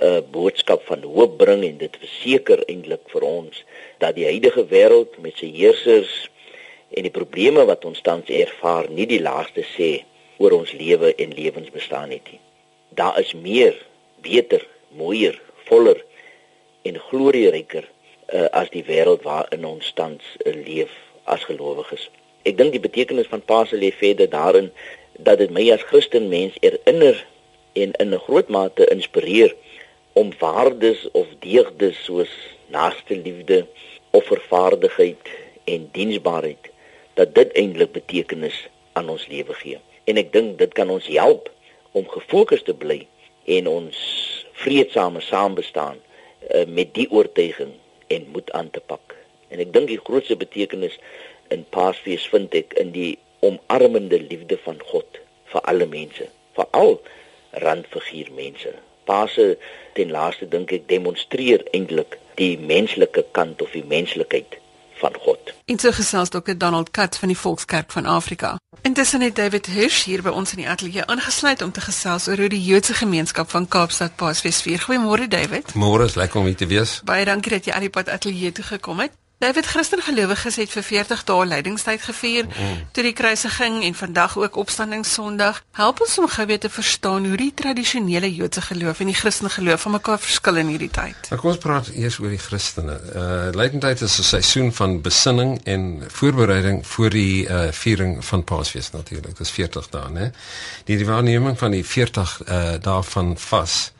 [0.00, 3.64] 'n uh, boodskap van hoop bring en dit verseker eintlik vir ons
[3.98, 6.14] dat die huidige wêreld met sy heersers
[6.96, 9.90] en die probleme wat ons tans ervaar nie die laaste sê
[10.38, 12.40] oor ons lewe en lewensbestaan het nie.
[12.88, 13.76] Daar is meer,
[14.20, 15.36] beter mooier,
[15.68, 16.00] voller
[16.82, 20.92] en glorieryker uh, as die wêreld waarin ons tans uh, leef
[21.24, 22.08] as gelowiges.
[22.42, 24.72] Ek dink die betekenis van Pasen lê verder daarin
[25.18, 27.18] dat dit my as Christen mens herinner
[27.72, 29.54] en in 'n groot mate inspireer
[30.12, 32.32] om waardes of deugdes soos
[32.66, 33.66] naaste liefde,
[34.10, 35.28] offervaardigheid
[35.64, 36.70] en diensbaarheid
[37.14, 39.78] dat dit eintlik betekenis aan ons lewe gee.
[40.04, 41.50] En ek dink dit kan ons help
[41.92, 43.06] om gefokus te bly
[43.44, 43.96] en ons
[44.52, 47.72] vreedsame saambestaan uh, met die oortuiging
[48.06, 49.16] en moed aan te pak.
[49.48, 50.98] En ek dink die grootste betekenis
[51.52, 55.20] in Paasfees vind ek in die omarmende liefde van God
[55.52, 56.98] vir alle mense, veral
[57.64, 58.72] randfiguur mense.
[59.04, 59.56] Paase
[59.96, 64.56] ten laaste dink ek demonstreer eintlik die menslike kant of die menslikheid
[65.02, 65.52] van God.
[65.64, 68.56] Intussen gesels Dr Donald Katz van die Volkskerk van Afrika.
[68.82, 72.44] Intussen het David Hirsch hier by ons in die ateljee aangesluit om te gesels oor
[72.44, 74.82] hoe die Joodse gemeenskap van Kaapstad Paasfees vier.
[74.86, 75.74] Goeiemôre David.
[75.74, 77.00] Môre is lekker om hier te wees.
[77.04, 79.18] Baie dankie dat jy aan die pad ateljee toe gekom het.
[79.42, 82.82] David Christen gelowiges het vir 40 dae lydingstyd gevier mm.
[82.94, 85.56] toe die kruisiging en vandag ook opstandingssondag.
[85.74, 89.50] Help ons om gou weer te verstaan hoe die tradisionele Joodse geloof en die Christen
[89.50, 91.26] geloof van mekaar verskil in hierdie tyd.
[91.32, 92.94] Nou kom ons praat eers oor die Christene.
[93.10, 98.92] Uh lydingstyd is 'n seisoen van besinning en voorbereiding vir die uh viering van Paasfees
[98.94, 99.34] natuurlik.
[99.34, 100.30] Dit is 40 dae, né?
[100.84, 103.90] Die, die waarneming van die 40 uh dae van vas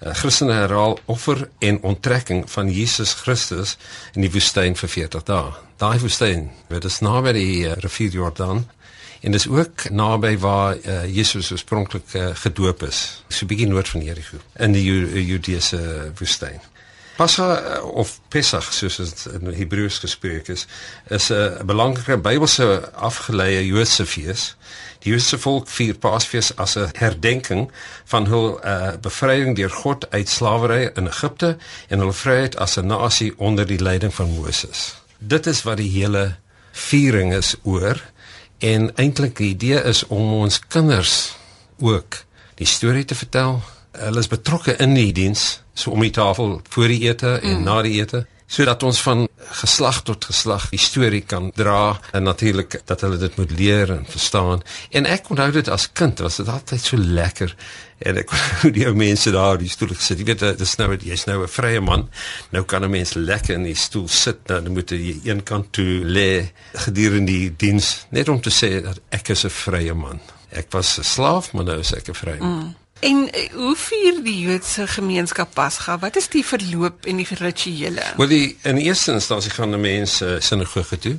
[0.00, 3.76] Christene herhaal offer en onttrekking van Jesus Christus
[4.14, 5.52] in die woestyn vir 40 dae.
[5.76, 8.64] Daai woestyn, dit is naby die uh, rivier Jordaan
[9.20, 13.88] en dis ook naby waar uh, Jesus oorspronklik uh, gedoop is, so 'n bietjie noord
[13.88, 14.84] van Jerigo in die
[15.24, 16.60] Judeese woestyn.
[17.20, 20.66] Pascha of Pesach soos dit in Hebreëus gespreek is,
[21.08, 24.56] is 'n belangrike Bybelse afgeleide Joodse fees
[25.00, 27.70] Die Joodse volk vier Paasfees as 'n herdenking
[28.04, 31.56] van hul uh, bevryding deur God uit slawerry in Egipte
[31.88, 34.94] en hul vryheid as 'n nasie onder die leiding van Moses.
[35.18, 36.36] Dit is wat die hele
[36.72, 38.02] viering is oor
[38.58, 41.36] en eintlik die idee is om ons kinders
[41.78, 43.62] ook die storie te vertel.
[43.92, 47.64] Hulle is betrokke in die diens, so om die tafel voor die ete en mm.
[47.64, 49.28] na die ete sodat ons van
[49.62, 54.02] geslag tot geslag die storie kan dra en natuurlik dat hulle dit moet leer en
[54.10, 54.64] verstaan.
[54.90, 57.54] En ek onthou dit as kind, was dit altyd so lekker.
[58.02, 60.18] En ek hoe die ou mense daar die stoel gesit.
[60.18, 62.08] Jy weet dit is nou jy's nou 'n vrye man.
[62.50, 64.42] Nou kan 'n mens lekker in die stoel sit.
[64.48, 68.98] Nou moet jy een kant toe lê gedurende die diens net om te sê dat
[69.10, 70.20] ek is 'n vrye man.
[70.50, 72.58] Ek was 'n slaaf, maar nou is ek 'n vrye man.
[72.58, 72.79] Mm.
[73.00, 75.98] En uh, hoe vier die Joodse gemeenskap Pasga?
[75.98, 78.02] Wat is die verloop en die rituele?
[78.16, 81.14] Wel die in eerste instansie gaan die mense uh, sinagoge toe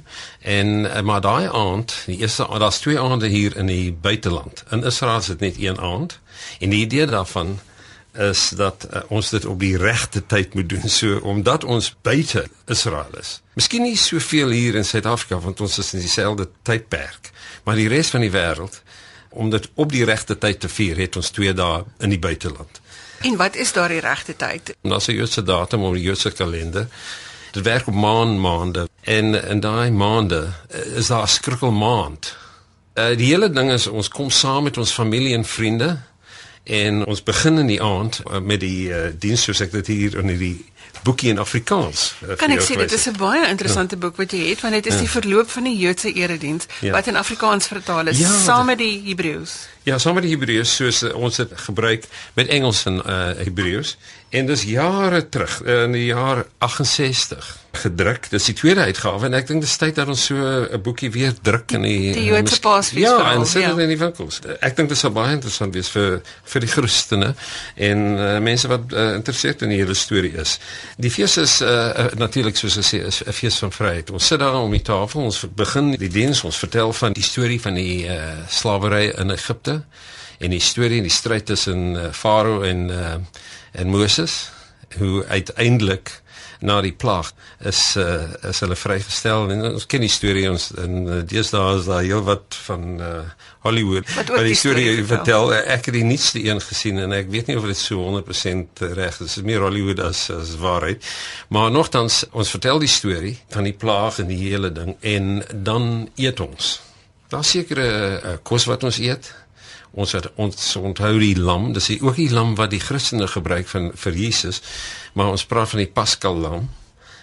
[0.46, 4.64] en uh, maar daai aand, die eerste daar's twee aande hier in die buiteland.
[4.70, 6.20] In Israel is dit net een aand.
[6.60, 7.58] En die idee daarvan
[8.14, 12.46] is dat uh, ons dit op die regte tyd moet doen so omdat ons buite
[12.70, 13.40] Israel is.
[13.58, 18.14] Miskien nie soveel hier in Suid-Afrika want ons is in dieselfde tydperk, maar die res
[18.14, 18.84] van die wêreld
[19.32, 22.82] om dit op die regte tyd te vier, het ons 2 dae in die buiteland.
[23.22, 24.76] En wat is daardie regte tyd?
[24.82, 26.88] Ons het 'n Joodse datum op die Joodse kalender.
[27.52, 32.38] Dit werk op maan maande en in daai maande eh, is daar 'n skrikkel maand.
[32.94, 36.00] Uh, die hele ding is ons kom saam met ons familie en vriende
[36.64, 40.18] en ons begin in die aand uh, met die uh, diens soos ek dit hier
[40.20, 40.38] in die
[41.04, 42.14] boekie in Afrikaans.
[42.22, 44.02] Uh, kan ek sê dit is 'n baie interessante ja.
[44.02, 45.00] boek wat jy het want dit is ja.
[45.00, 46.92] die verloop van die Joodse erediens ja.
[46.92, 49.68] wat in Afrikaans vertaal is ja, saam met die Hebreëus.
[49.84, 53.98] Ja, saam met die Hebreëus soos uh, ons dit gebruik met Engels en uh, Hebreëus
[54.30, 58.30] en dis jare terug in die jaar 68 gedruk.
[58.30, 61.34] Dis die tweede uitgawe en ek dink dis tyd dat ons so 'n boekie weer
[61.42, 63.08] druk in die die Joodse Paasfees.
[63.08, 63.82] Ja, en sit dit ja.
[63.82, 64.40] in die winkels.
[64.60, 67.34] Ek dink dit sal baie interessant wees vir vir die Christene
[67.76, 70.60] en uh, mense wat uh, geïnteresseerd in die hele storie is.
[70.98, 74.12] Die fees is uh, uh, natuurlik soos ek sê is 'n fees van vryheid.
[74.12, 77.62] Ons sit daar om die tafel, ons begin die diens, ons vertel van die storie
[77.62, 79.84] van die uh, slawery in Egipte
[80.40, 83.16] en die storie en die stryd tussen uh, Farao en uh,
[83.72, 84.52] en Moses
[84.98, 86.21] hoe uiteindelik
[86.62, 87.32] na die plaag
[87.68, 89.50] is uh, is hulle vrygestel.
[89.54, 93.12] En ons ken die storie ons in uh, deesdae is daar heel wat van uh,
[93.66, 95.54] Hollywood wat die, die storie, storie vertel.
[95.60, 99.18] ek het die nuutste een gesien en ek weet nie of dit so 100% reg
[99.18, 99.20] is.
[99.22, 101.06] Dit is meer Hollywood as as waarheid.
[101.50, 106.10] Maar nogtans ons vertel die storie van die plaag en die hele ding en dan
[106.16, 106.80] eet ons.
[107.32, 109.34] Daar seker 'n uh, kos wat ons eet
[109.94, 113.92] ons het ons onthou die lam dis ook die lam wat die Christene gebruik van
[113.96, 114.62] vir Jesus
[115.14, 116.70] maar ons praat van die Paskal lam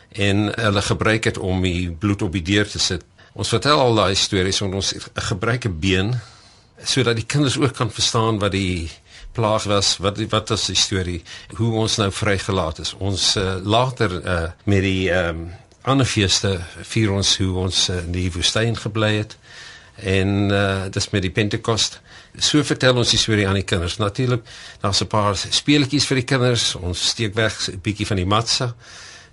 [0.09, 3.05] en hulle gebruik dit om die bloed op die deur te sit.
[3.33, 6.21] Ons vertel al daai stories en ons gebruik 'n been
[6.85, 8.91] sodat die kinders ook kan verstaan wat die
[9.33, 11.23] plaag was wat wat is die storie
[11.55, 12.95] hoe ons nou vrygelaat is.
[12.99, 15.51] Ons uh, later uh, met die um,
[15.83, 19.37] ander feeste vier ons hoe ons uh, in die woestyn gebly het.
[19.97, 21.99] En uh, dis met die pentekoste
[22.39, 23.97] so vertel ons die storie aan die kinders.
[23.99, 24.43] Natuurlik,
[24.81, 26.75] daar's 'n paar speletjies vir die kinders.
[26.75, 28.27] Ons steek weg 'n bietjie van die.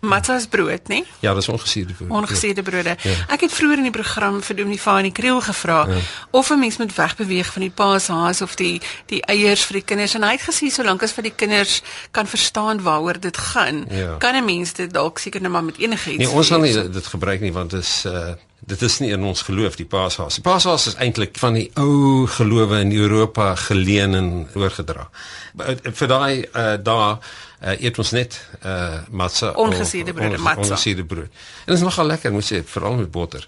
[0.06, 1.04] Matza is brood, né?
[1.20, 2.10] Ja, dis ongesierde brood.
[2.10, 2.96] Ongesierde brode.
[3.02, 3.16] Ja.
[3.28, 6.00] Ek het vroeër in die program vir Dominee van die Kriel gevra ja.
[6.32, 10.14] of 'n mens moet wegbeweeg van die paashaas of die die eiers vir die kinders
[10.14, 14.18] en hy het gesê solank as vir die kinders kan verstaan waaroor dit gaan, ja.
[14.18, 16.18] kan 'n mens dit dalk seker net maar met enige iets.
[16.18, 18.34] Nee, ons sal nie dit gebruik nie want dit is uh
[18.66, 20.40] dit is nie in ons geloof die Paashaas.
[20.40, 25.10] Die Paashaas is eintlik van die ou gelowe in Europa geleen en oorgedra.
[25.58, 30.72] Eh, vir daai uh, daar uh, eet ons net uh, matza ongesiede brood, matza.
[30.74, 31.30] Ongesiede brood.
[31.66, 33.46] En dit is nogal lekker, moet sê, veral met botter.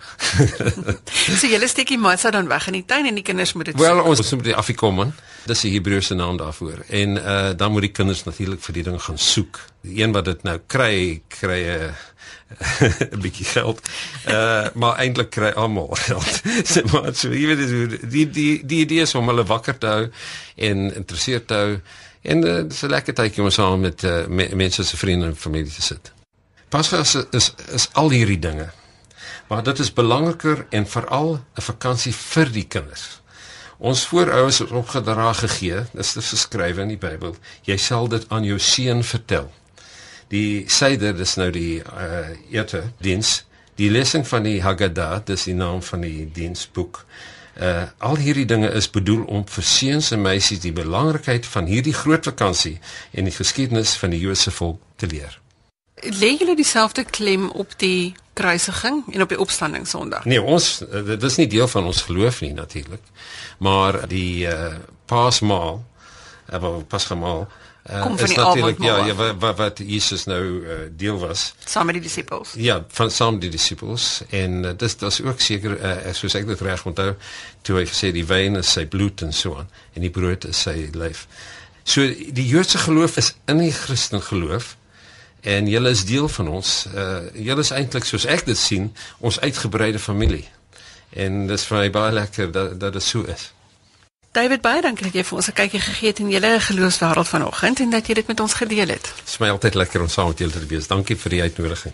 [1.39, 3.81] so julle steek die matza dan weg in die tuin en die kinders moet dit
[3.81, 5.01] Wel, ons moet die afkom.
[5.47, 6.83] Dis die Hebreëse naam daarvoor.
[6.93, 9.59] En uh, dan moet die kinders natuurlik vir die ding gaan soek.
[9.87, 12.05] Die een wat dit nou kry, kry 'n uh,
[13.13, 13.81] 'n bietjie geld.
[14.27, 16.41] Uh maar eintlik kry almal geld.
[16.71, 20.03] Sê maar so, jy weet die die die idee is om hulle wakker te hou
[20.55, 21.79] en geïnteresseerd te hou
[22.21, 25.25] en uh, dit is 'n lekker tydjie om saam met uh, me, mense se vriende
[25.25, 26.11] en familie te sit.
[26.69, 28.69] Pasga is, is is al hierdie dinge.
[29.47, 33.21] Maar dit is belangriker en veral 'n vakansie vir die kinders
[33.77, 37.35] Ons voorouers het opgedra gegee, dis te geskrywe in die Bybel.
[37.69, 39.51] Jy sal dit aan jou seun vertel.
[40.27, 43.45] Die Seder, dis nou die uh ete diens,
[43.79, 47.03] die lesing van die Haggadah, dis die naam van die diensboek.
[47.61, 51.95] Uh al hierdie dinge is bedoel om vir seuns en meisies die belangrikheid van hierdie
[51.95, 52.77] groot vakansie
[53.11, 55.39] en die geskiedenis van die Joodse volk te leer.
[55.97, 60.27] Lê julle dieselfde klem op die kruisiging en op die opstanding Sondag?
[60.29, 63.01] Nee, ons uh, dit is nie deel van ons geloof nie natuurlik.
[63.57, 64.75] Maar die uh
[65.07, 65.79] Paasmaal,
[66.53, 67.47] uh, Paasmaal
[67.89, 71.53] uh, Kom van die natuurlik ja, ja wat, wat wat Jesus nou uh, deel was.
[71.65, 72.53] Saam met die disippels.
[72.55, 76.61] Ja, van saam die disippels en uh, dis dis ook seker uh, soos ek dit
[76.67, 77.13] reg onthou
[77.67, 80.61] toe hy gesê die wyn is sy bloed en so aan en die brood is
[80.67, 81.27] sy lyf.
[81.87, 84.75] So die Joodse geloof is in die Christen geloof
[85.47, 86.85] en julle is deel van ons.
[86.91, 90.45] Uh julle is eintlik soos ek dit sien, ons uitgebreide familie.
[91.15, 93.51] En dis vir my baie lekker dat dat dit so is.
[94.37, 97.79] David baie dankie dat jy vir ons 'n kykie gegee het in julle geloofswêreld vanoggend
[97.79, 99.01] en dat jy dit met ons gedeel het.
[99.01, 100.87] Dit is my altyd lekker om saam met julle te wees.
[100.87, 101.93] Dankie vir die uitnodiging.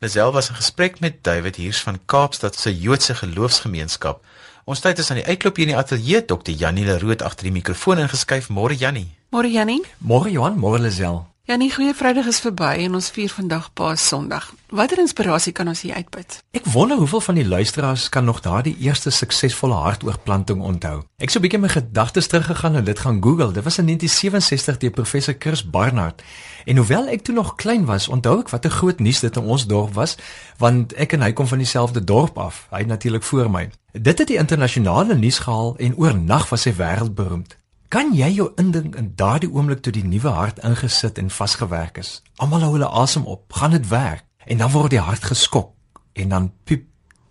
[0.00, 4.24] Lisel was in gesprek met David Hiers van Kaapstad se Joodse Geloofsgemeenskap.
[4.64, 6.24] Ons tyd is aan die uitloop hier in die ateljee.
[6.24, 6.50] Dr.
[6.50, 8.48] Janie Leroux agter die mikrofoon ingeskuif.
[8.48, 9.12] Môre Janie.
[9.30, 9.82] Môre Jannie.
[9.98, 11.31] Môre Johan, môre Lisel.
[11.52, 14.46] Jannie, goeie Vrydag is verby en ons vier vandag Paas Sondag.
[14.72, 16.38] Watter inspirasie kan ons hier uitput?
[16.56, 21.02] Ek wonder hoeveel van die luisteraars kan nog daardie eerste suksesvolle hartoortplanting onthou.
[21.20, 23.52] Ek sou 'n bietjie my gedagtes teruggegaan en dit gaan Google.
[23.52, 26.22] Dit was in 1967 deur professor Chris Barnard.
[26.64, 29.42] En hoewel ek toe nog klein was, onthou ek wat 'n groot nuus dit in
[29.42, 30.16] ons dorp was,
[30.56, 32.66] want ek en hy kom van dieselfde dorp af.
[32.70, 33.68] Hy natuurlik voor my.
[33.92, 37.60] Dit het die internasionale nuus gehaal en oornag was hy wêreldberoemd.
[37.92, 42.22] Kan jy jou indink in daardie oomblik toe die nuwe hart ingesit en vasgewerk is?
[42.40, 43.52] Almal hou hulle asem op.
[43.52, 44.24] Gaan dit werk?
[44.48, 45.74] En dan word die hart geskok
[46.16, 46.86] en dan piep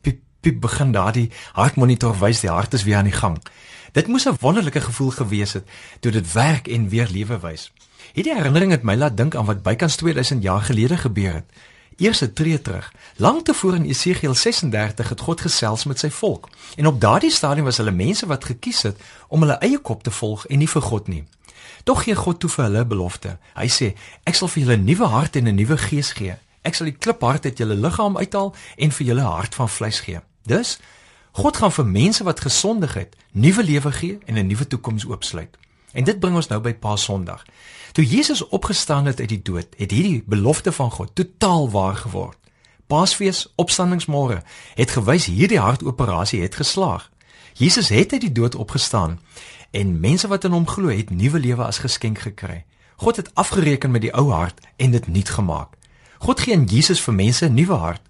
[0.05, 3.39] piep piep begin daardie hartmonitor wys die hart is weer aan die gang.
[3.97, 5.65] Dit moes 'n wonderlike gevoel gewees het
[5.99, 7.71] toe dit werk en weer lewe wys.
[8.13, 11.49] Hierdie herinnering het my laat dink aan wat bykans 2000 jaar gelede gebeur het.
[12.01, 12.93] Eers 'n tree terug.
[13.15, 16.49] Lank tevore in Esegiel 36 het God gesels met sy volk.
[16.75, 20.11] En op daardie stadium was hulle mense wat gekies het om hulle eie kop te
[20.11, 21.23] volg en nie vir God nie.
[21.83, 23.37] Tog gee God toe vir hulle belofte.
[23.53, 26.35] Hy sê: "Ek sal vir julle 'n nuwe hart en 'n nuwe gees gee.
[26.61, 30.19] Ek sal die kliphart uit julle liggaam uithaal en vir julle hart van vleis gee."
[30.45, 30.79] Dus
[31.31, 35.57] God gaan vir mense wat gesondig het, nuwe lewe gee en 'n nuwe toekoms oopsluit.
[35.93, 37.43] En dit bring ons nou by Paasondag.
[37.91, 42.37] Toe Jesus opgestaan het uit die dood, het hierdie belofte van God totaal waar geword.
[42.87, 44.41] Paasfees, opstandingsmôre,
[44.75, 47.09] het gewys hierdie hartoperasie het geslaag.
[47.53, 49.19] Jesus het uit die dood opgestaan
[49.71, 52.63] en mense wat in hom glo het nuwe lewe as geskenk gekry.
[52.95, 55.75] God het afgereken met die ou hart en dit nuut gemaak.
[56.19, 58.01] God gee aan Jesus vir mense 'n nuwe hart.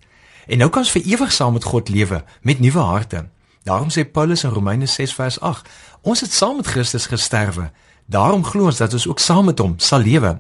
[0.48, 3.30] En nou kan ons vir ewig saam met God lewe met nuwe harte.
[3.64, 5.70] Daarom sê Paulus in Romeine 6 vers 8:
[6.02, 7.72] Ons het saam met Christus gesterwe.
[8.06, 10.40] Daarom glo ons dat ons ook saam met hom sal lewe.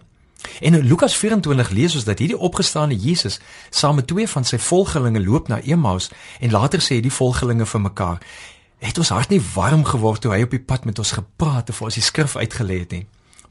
[0.60, 4.57] En in Lukas 24 lees ons dat hierdie opgestane Jesus saam met twee van sy
[4.57, 8.19] volgelinge loop na Emmaus en later sê die volgelinge vir mekaar:
[8.77, 11.69] "Het ons hart nie warm geword toe hy op die pad met ons gepraat het
[11.69, 13.07] of ons die skrif uitgelê het nie?"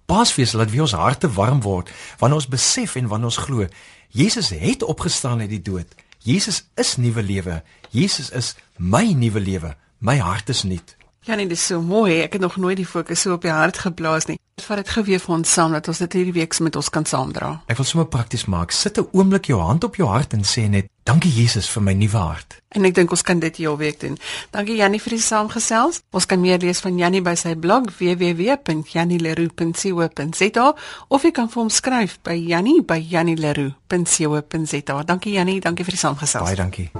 [0.06, 3.66] Paasfees laat weer ons harte warm word wanneer ons besef en wanneer ons glo
[4.10, 5.86] Jesus het opgestaan uit die dood.
[6.18, 7.62] Jesus is nuwe lewe.
[7.90, 9.74] Jesus is my nuwe lewe.
[9.98, 10.96] My hart is nuut.
[11.20, 12.22] Jannie, dis so mooi.
[12.24, 14.38] Ek het nog nooit die fokus so op die hart geplaas nie.
[14.56, 17.04] Dit vat dit geweer vir ons saam dat ons dit hierdie week met ons kan
[17.04, 17.60] saamdra.
[17.68, 18.72] Ek wil sommer prakties maak.
[18.72, 21.92] Sit 'n oomblik jou hand op jou hart en sê net: "Dankie Jesus vir my
[21.92, 24.18] nuwe hart." En ek dink ons kan dit heel week doen.
[24.50, 26.00] Dankie Jannie vir die saamgesels.
[26.10, 30.74] Ons kan meer lees van Jannie by sy blog www.jannieleroux.co.za
[31.08, 35.02] of jy kan vir hom skryf by Jannie by jannieleroux.co.za.
[35.02, 36.44] Dankie Jannie, dankie vir die saamgesels.
[36.44, 36.90] Baie dankie.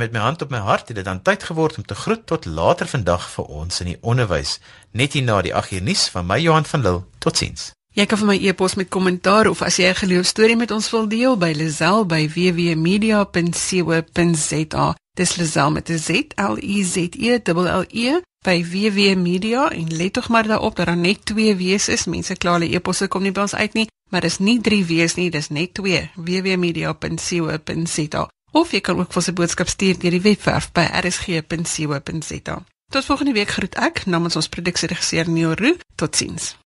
[0.00, 2.44] Met my hand op my hart het dit dan tyd geword om te groet tot
[2.44, 4.60] later vandag vir ons in die onderwys.
[4.96, 7.02] Net hier na die 8 uur nuus van my Johan van Lille.
[7.18, 7.72] Totsiens.
[7.90, 11.08] Jy kan vir my e-pos met kommentaar of as jy 'n geloofstorie met ons wil
[11.08, 14.94] deel by Lazel by www.media.co.za.
[15.18, 19.70] Dis Lazel met 'n Z L I Z E L L E by WW Media
[19.70, 22.04] en let tog maar daarop dat daar net 2 W's is.
[22.04, 25.14] Mense kla hulle e-posse kom nie by ons uit nie, maar dis nie 3 W's
[25.14, 26.10] nie, dis net 2.
[26.14, 28.28] www.media.co.za.
[28.52, 32.64] Of jy kan ook vir ons 'n boodskap stuur deur die webwerf by rsg.co.za.
[32.90, 35.76] Tot volgende week groet ek namens ons produksieregisseur Neo Roo.
[35.94, 36.56] Totsiens.